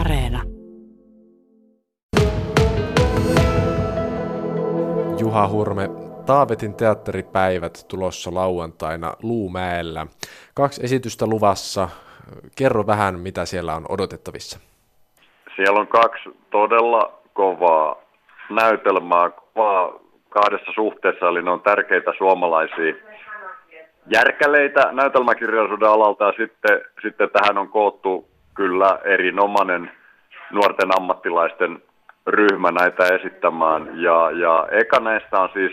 [0.00, 0.42] Areena.
[5.20, 5.88] Juha Hurme,
[6.26, 10.06] Taavetin teatteripäivät tulossa lauantaina Luumäellä.
[10.54, 11.88] Kaksi esitystä luvassa.
[12.56, 14.58] Kerro vähän, mitä siellä on odotettavissa.
[15.56, 17.96] Siellä on kaksi todella kovaa
[18.50, 19.92] näytelmää, kovaa
[20.28, 22.94] kahdessa suhteessa, eli ne on tärkeitä suomalaisia
[24.14, 29.90] järkäleitä näytelmäkirjallisuuden alalta, ja sitten, sitten tähän on koottu kyllä erinomainen
[30.50, 31.82] nuorten ammattilaisten
[32.26, 34.00] ryhmä näitä esittämään.
[34.00, 35.72] Ja, ja eka näistä on siis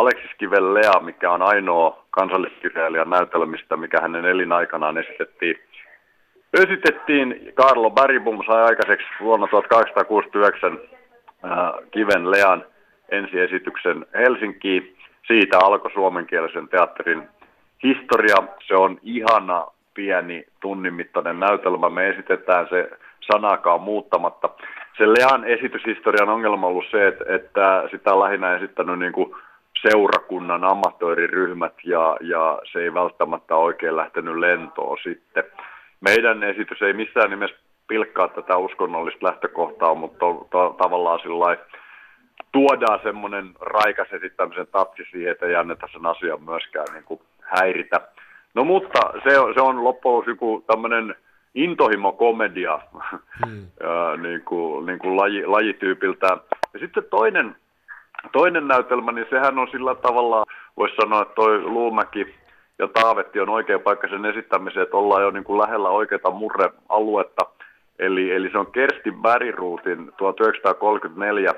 [0.00, 5.56] Aleksis Kiven Lea, mikä on ainoa kansalliskirjailijan näytelmistä, mikä hänen elinaikanaan esitettiin.
[6.54, 10.78] Esitettiin, Karlo Bergbom sai aikaiseksi vuonna 1869
[11.44, 11.50] äh,
[11.90, 12.64] Kiven Lean
[13.08, 14.96] ensiesityksen Helsinkiin.
[15.26, 17.28] Siitä alkoi suomenkielisen teatterin
[17.82, 18.36] historia.
[18.66, 19.66] Se on ihana,
[20.00, 21.90] pieni, tunnin mittainen näytelmä.
[21.90, 22.90] Me esitetään se
[23.32, 24.48] sanakaan muuttamatta.
[24.98, 29.34] Se Lean esityshistorian ongelma on ollut se, että, että sitä on lähinnä esittänyt niin kuin
[29.88, 35.44] seurakunnan amatööriryhmät ja, ja se ei välttämättä oikein lähtenyt lentoon sitten.
[36.00, 37.56] Meidän esitys ei missään nimessä
[37.88, 41.56] pilkkaa tätä uskonnollista lähtökohtaa, mutta to, to, tavallaan sillä
[42.52, 48.00] tuodaan semmoinen raikas esittämisen tatsi siihen, että ei anneta sen asian myöskään niin kuin häiritä.
[48.54, 51.14] No mutta se, se on loppujen joku tämmöinen
[51.54, 52.80] intohimo-komedia
[53.46, 53.66] hmm.
[54.22, 56.26] niin kuin, niin kuin laji, lajityypiltä.
[56.74, 57.56] Ja sitten toinen,
[58.32, 60.44] toinen näytelmä, niin sehän on sillä tavalla,
[60.76, 62.34] voisi sanoa, että toi Luumäki
[62.78, 67.42] ja Taavetti on oikea paikka sen esittämiseen, että ollaan jo niin kuin lähellä oikeaa murrealuetta.
[67.98, 71.54] Eli, eli se on Kersti Bäriruutin 1934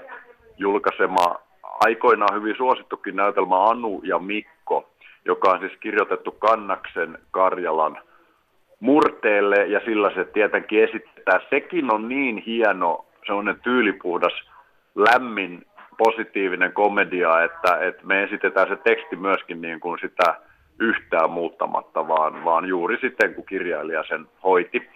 [0.58, 4.91] julkaisema aikoinaan hyvin suosittukin näytelmä Anu ja Mikko,
[5.24, 7.98] joka on siis kirjoitettu Kannaksen Karjalan
[8.80, 11.40] murteelle ja sillä se tietenkin esittää.
[11.50, 14.32] Sekin on niin hieno, sellainen tyylipuhdas,
[14.94, 15.66] lämmin,
[15.98, 20.34] positiivinen komedia, että, että me esitetään se teksti myöskin niin kuin sitä
[20.78, 24.88] yhtään muuttamatta, vaan, vaan juuri sitten, kun kirjailija sen hoiti.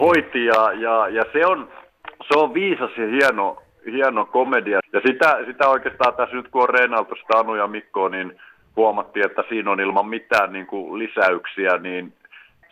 [0.00, 1.68] hoiti ja, ja, ja se, on,
[2.28, 4.80] se on viisas ja hieno, hieno komedia.
[4.92, 8.40] Ja sitä, sitä oikeastaan tässä nyt, kun on reenailtu sitä Anu ja Mikkoa, niin
[8.76, 12.12] huomattiin, että siinä on ilman mitään niin kuin lisäyksiä, niin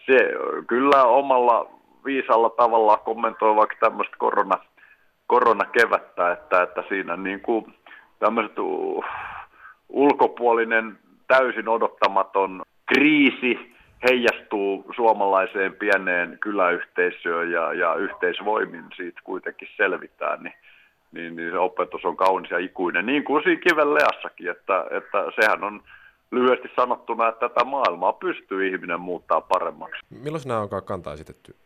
[0.06, 0.18] se
[0.66, 1.70] kyllä omalla
[2.04, 4.58] viisalla tavalla kommentoi vaikka tämmöistä korona,
[5.26, 7.74] koronakevättä, että, että siinä niin kuin
[8.18, 8.56] tämmöiset
[9.88, 10.98] ulkopuolinen
[11.28, 13.72] täysin odottamaton kriisi
[14.10, 20.54] heijastuu suomalaiseen pieneen kyläyhteisöön ja, ja yhteisvoimin siitä kuitenkin selvitään, niin,
[21.12, 25.24] niin, niin se opetus on kaunis ja ikuinen, niin kuin siinä kiven leassakin, että, että
[25.40, 25.82] sehän on
[26.30, 30.00] lyhyesti sanottuna, että tätä maailmaa pystyy ihminen muuttaa paremmaksi.
[30.10, 31.56] Milloin nämä on kantaa esitetty?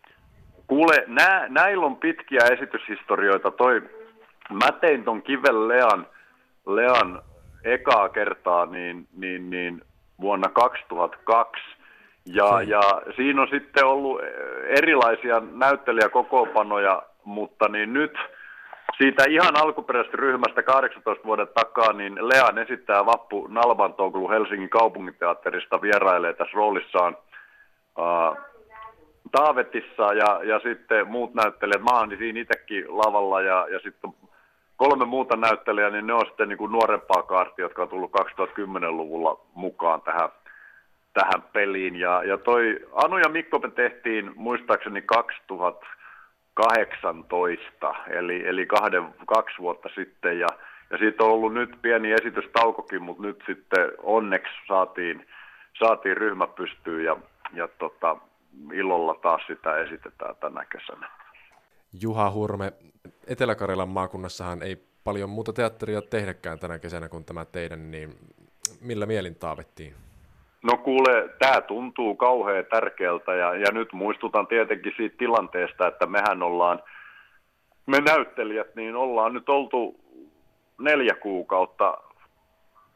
[0.67, 3.51] Kuule, nää, näillä on pitkiä esityshistorioita.
[3.51, 3.83] Toi,
[4.53, 6.07] mä tein ton Kiven Lean,
[6.67, 7.23] Lean
[7.65, 9.83] ekaa kertaa niin, niin, niin
[10.21, 11.63] vuonna 2002.
[12.25, 12.81] Ja, ja
[13.17, 14.21] siinä on sitten ollut
[14.65, 18.13] erilaisia näyttelijäkokoopanoja, mutta niin nyt–
[18.99, 26.33] siitä ihan alkuperäisestä ryhmästä 18 vuoden takaa, niin Lean esittää Vappu Nalbantoglu Helsingin kaupunginteatterista vierailee
[26.33, 27.17] tässä roolissaan
[27.99, 28.37] uh,
[29.33, 31.83] Taavetissa ja, ja sitten muut näyttelijät.
[31.83, 34.11] Mä oon siinä itsekin lavalla ja, ja sitten
[34.77, 39.41] kolme muuta näyttelijää, niin ne on sitten niin kuin nuorempaa kaartia, jotka on tullut 2010-luvulla
[39.55, 40.29] mukaan tähän,
[41.13, 41.97] tähän peliin.
[41.97, 45.87] Ja, ja toi Anu ja Mikko me tehtiin muistaakseni 2000
[46.57, 50.47] 18, eli, eli kahden, kaksi vuotta sitten, ja,
[50.91, 55.27] ja siitä on ollut nyt pieni esitystaukokin, mutta nyt sitten onneksi saatiin,
[55.79, 57.17] saatiin ryhmä pystyyn, ja,
[57.53, 58.17] ja tota,
[58.73, 61.11] ilolla taas sitä esitetään tänä kesänä.
[62.01, 62.73] Juha Hurme,
[63.27, 68.15] Etelä-Karjalan maakunnassahan ei paljon muuta teatteria tehdäkään tänä kesänä kuin tämä teidän, niin
[68.81, 69.95] millä mielin taavettiin?
[70.67, 76.43] No kuule, tämä tuntuu kauhean tärkeältä ja, ja nyt muistutan tietenkin siitä tilanteesta, että mehän
[76.43, 76.83] ollaan,
[77.87, 80.01] me näyttelijät, niin ollaan nyt oltu
[80.79, 81.99] neljä kuukautta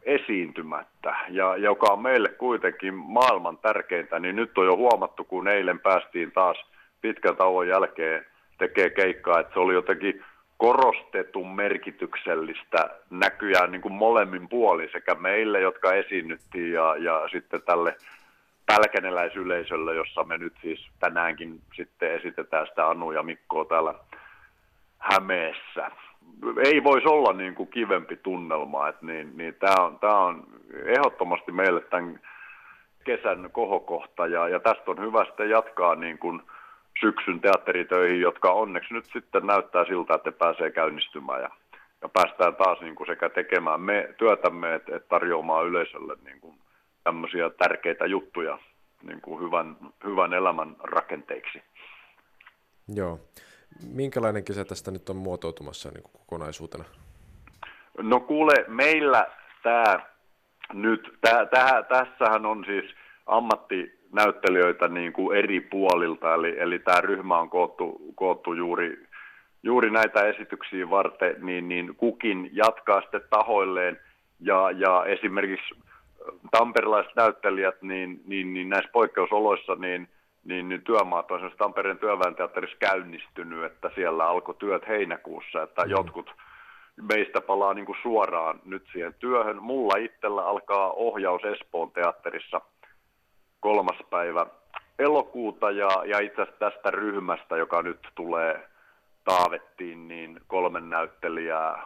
[0.02, 5.80] esiintymättä, ja joka on meille kuitenkin maailman tärkeintä, niin nyt on jo huomattu, kun eilen
[5.80, 6.64] päästiin taas
[7.00, 8.26] pitkän tauon jälkeen
[8.58, 10.24] tekee keikkaa, että se oli jotenkin
[10.60, 17.96] korostetun merkityksellistä näkyään niin kuin molemmin puolin sekä meille, jotka esiinnyttiin ja, ja sitten tälle
[18.66, 23.94] pälkäneläisyleisölle, jossa me nyt siis tänäänkin sitten esitetään sitä Anu ja Mikkoa täällä
[24.98, 25.90] Hämeessä.
[26.64, 30.46] Ei voisi olla niin kuin kivempi tunnelma, että niin, niin tämä on, tämä on
[30.84, 32.20] ehdottomasti meille tämän
[33.04, 36.42] kesän kohokohta ja, ja tästä on hyvä sitten jatkaa niin kuin
[37.00, 41.50] syksyn teatteritöihin, jotka onneksi nyt sitten näyttää siltä, että pääsee käynnistymään ja,
[42.02, 46.54] ja päästään taas niin kuin sekä tekemään me työtämme, että, että tarjoamaan yleisölle niin kuin
[47.04, 48.58] tämmöisiä tärkeitä juttuja
[49.02, 51.62] niin kuin hyvän, hyvän elämän rakenteiksi.
[52.94, 53.20] Joo.
[53.92, 56.84] Minkälainen kesä tästä nyt on muotoutumassa niin kuin kokonaisuutena?
[57.98, 59.26] No kuule, meillä
[59.62, 60.00] tämä
[60.72, 62.84] nyt, tää, tää, tässähän on siis
[63.30, 69.06] ammattinäyttelijöitä niin kuin eri puolilta, eli, eli tämä ryhmä on koottu, koottu juuri,
[69.62, 74.00] juuri näitä esityksiä varten, niin, niin kukin jatkaa sitten tahoilleen,
[74.40, 75.74] ja, ja esimerkiksi
[76.50, 80.08] tamperilaiset näyttelijät, niin, niin, niin näissä poikkeusoloissa, niin,
[80.44, 85.90] niin, niin työmaat on esimerkiksi Tampereen työväenteatterissa käynnistynyt, että siellä alkoi työt heinäkuussa, että mm.
[85.90, 86.30] jotkut
[87.14, 89.62] meistä palaa niin kuin suoraan nyt siihen työhön.
[89.62, 92.60] Mulla itsellä alkaa ohjaus Espoon teatterissa
[93.60, 94.46] kolmas päivä
[94.98, 98.68] elokuuta ja, ja itse asiassa tästä ryhmästä, joka nyt tulee
[99.24, 101.82] taavettiin, niin kolme näyttelijää,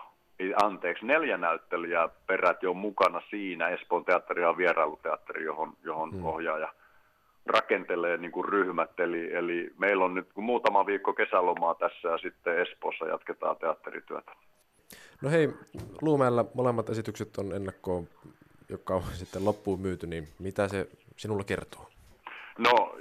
[0.62, 3.68] anteeksi, neljä näyttelijää peräti on mukana siinä.
[3.68, 6.24] Espoon teatteri on vierailuteatteri, johon, johon hmm.
[6.24, 6.72] ohjaaja
[7.46, 9.00] rakentelee niin kuin ryhmät.
[9.00, 14.32] Eli, eli meillä on nyt muutama viikko kesälomaa tässä ja sitten Espoossa jatketaan teatterityötä.
[15.22, 15.48] No hei,
[16.02, 18.08] Luumäellä molemmat esitykset on ennakkoon,
[18.68, 21.88] joka on sitten loppuun myyty, niin mitä se sinulla kertoo?
[22.58, 22.96] No,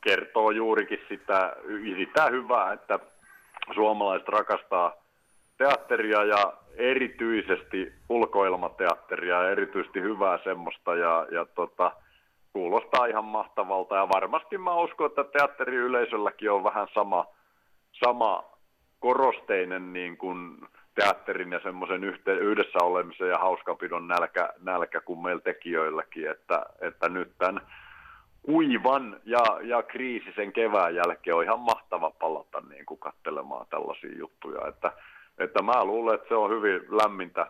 [0.00, 1.56] kertoo juurikin sitä,
[1.96, 2.98] sitä hyvää, että
[3.74, 4.92] suomalaiset rakastaa
[5.58, 11.92] teatteria ja erityisesti ulkoilmateatteria ja erityisesti hyvää semmoista ja, ja tota,
[12.52, 17.26] kuulostaa ihan mahtavalta ja varmasti mä uskon, että teatteriyleisölläkin on vähän sama,
[18.04, 18.44] sama
[19.00, 20.58] korosteinen niin kuin
[20.94, 22.04] teatterin ja semmoisen
[22.40, 27.60] yhdessä olemisen ja hauskapidon nälkä, nälkä kuin meillä tekijöilläkin, että, että nyt tämän
[28.42, 34.68] kuivan ja, ja kriisisen kevään jälkeen on ihan mahtava palata niin kuin katselemaan tällaisia juttuja,
[34.68, 34.92] että,
[35.38, 37.46] että mä luulen, että se on hyvin lämmintä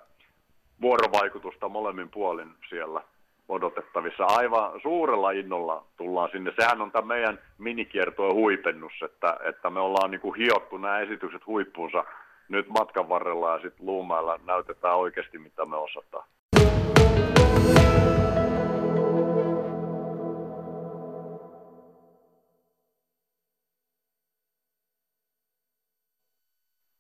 [0.81, 3.02] vuorovaikutusta molemmin puolin siellä
[3.49, 4.25] odotettavissa.
[4.25, 6.52] Aivan suurella innolla tullaan sinne.
[6.58, 11.47] Sehän on tämä meidän minikiertojen huipennus, että, että me ollaan niin kuin hiottu nämä esitykset
[11.47, 12.05] huippuunsa
[12.49, 16.25] nyt matkan varrella ja sitten Luumäellä näytetään oikeasti, mitä me osataan.